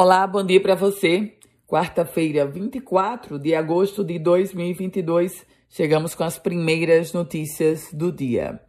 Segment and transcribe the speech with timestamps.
[0.00, 1.32] Olá, bom dia para você.
[1.66, 8.60] Quarta-feira, 24 de agosto de 2022, chegamos com as primeiras notícias do dia.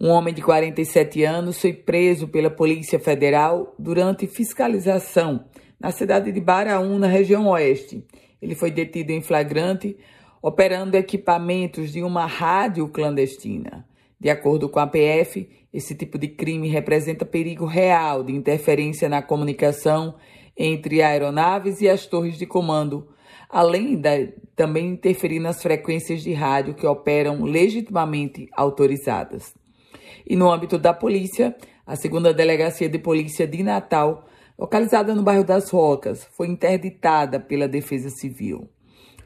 [0.00, 5.44] Um homem de 47 anos foi preso pela Polícia Federal durante fiscalização
[5.78, 8.02] na cidade de Baraú, na região oeste.
[8.40, 9.98] Ele foi detido em flagrante,
[10.40, 13.86] operando equipamentos de uma rádio clandestina.
[14.18, 19.20] De acordo com a PF, esse tipo de crime representa perigo real de interferência na
[19.20, 20.14] comunicação
[20.62, 23.08] entre aeronaves e as torres de comando,
[23.48, 29.54] além de também interferir nas frequências de rádio que operam legitimamente autorizadas.
[30.28, 34.26] E no âmbito da polícia, a segunda delegacia de polícia de Natal,
[34.58, 38.68] localizada no bairro das Rocas, foi interditada pela Defesa Civil.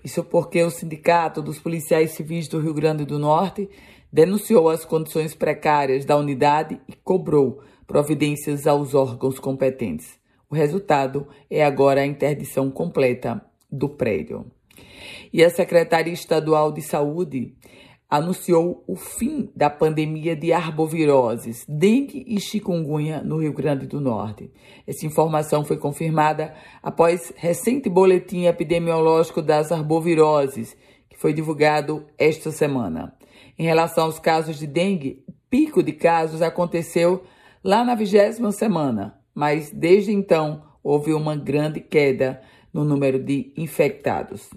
[0.05, 3.69] Isso porque o Sindicato dos Policiais Civis do Rio Grande do Norte
[4.13, 10.23] denunciou as condições precárias da unidade e cobrou providências aos órgãos competentes.
[10.55, 14.47] O resultado é agora a interdição completa do prédio.
[15.33, 17.57] E a Secretaria Estadual de Saúde
[18.09, 24.49] anunciou o fim da pandemia de arboviroses, dengue e chikungunya no Rio Grande do Norte.
[24.87, 30.77] Essa informação foi confirmada após recente boletim epidemiológico das arboviroses,
[31.11, 33.13] que foi divulgado esta semana.
[33.59, 37.25] Em relação aos casos de dengue, o pico de casos aconteceu
[37.65, 42.41] lá na vigésima semana, mas desde então houve uma grande queda
[42.73, 44.51] no número de infectados.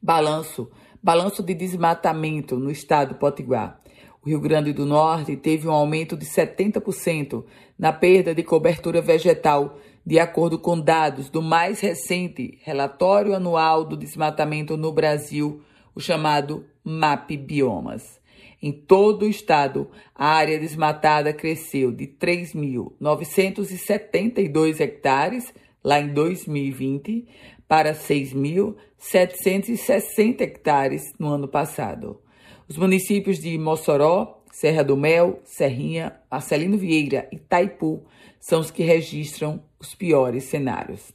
[0.00, 0.70] Balanço,
[1.02, 3.80] balanço de desmatamento no estado Potiguar.
[4.24, 7.44] O Rio Grande do Norte teve um aumento de 70%
[7.76, 13.96] na perda de cobertura vegetal, de acordo com dados do mais recente relatório anual do
[13.96, 15.62] desmatamento no Brasil,
[15.94, 18.20] o chamado MAP Biomas.
[18.62, 27.26] Em todo o estado, a área desmatada cresceu de 3.972 hectares lá em 2020
[27.66, 32.20] para 6.760 hectares no ano passado.
[32.68, 38.04] Os municípios de Mossoró, Serra do Mel, Serrinha, Marcelino Vieira e Taipu
[38.38, 41.12] são os que registram os piores cenários.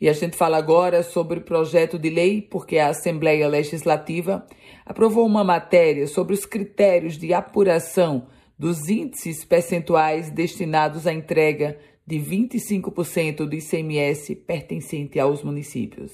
[0.00, 4.46] E a gente fala agora sobre o projeto de lei, porque a Assembleia Legislativa
[4.84, 8.26] aprovou uma matéria sobre os critérios de apuração
[8.58, 16.12] dos índices percentuais destinados à entrega de 25% do ICMS pertencente aos municípios.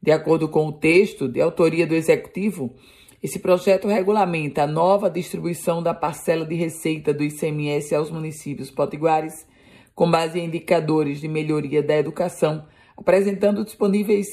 [0.00, 2.74] De acordo com o texto de autoria do Executivo,
[3.22, 9.44] esse projeto regulamenta a nova distribuição da parcela de receita do ICMS aos municípios potiguares,
[9.92, 12.64] com base em indicadores de melhoria da educação,
[12.98, 14.26] apresentando disponíveis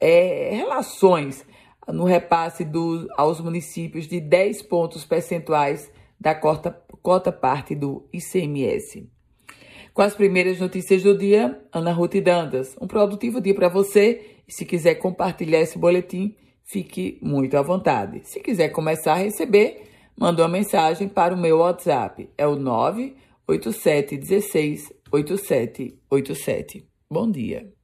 [0.00, 1.44] é, relações
[1.86, 6.70] no repasse do, aos municípios de 10 pontos percentuais da cota,
[7.02, 9.08] cota parte do ICMS.
[9.94, 12.76] Com as primeiras notícias do dia, Ana Ruth Dandas.
[12.80, 18.22] Um produtivo dia para você se quiser compartilhar esse boletim, fique muito à vontade.
[18.24, 19.84] Se quiser começar a receber,
[20.16, 22.28] manda uma mensagem para o meu WhatsApp.
[22.38, 26.95] É o 98716 8787.
[27.10, 27.75] Bom dia.